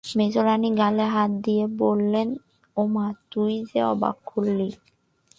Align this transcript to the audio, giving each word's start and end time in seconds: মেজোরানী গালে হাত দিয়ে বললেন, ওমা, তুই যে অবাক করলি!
মেজোরানী 0.03 0.69
গালে 0.77 1.05
হাত 1.05 1.31
দিয়ে 1.45 1.65
বললেন, 1.77 2.27
ওমা, 2.77 3.05
তুই 3.31 3.53
যে 3.69 3.79
অবাক 3.83 4.15
করলি! 4.25 4.69